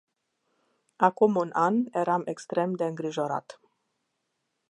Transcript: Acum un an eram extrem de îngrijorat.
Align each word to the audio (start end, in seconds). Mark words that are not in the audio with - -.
Acum 1.07 1.35
un 1.41 1.51
an 1.65 1.77
eram 1.93 2.23
extrem 2.33 2.73
de 2.75 2.85
îngrijorat. 2.85 3.59